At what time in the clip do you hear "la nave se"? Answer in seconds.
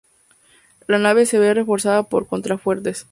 0.87-1.37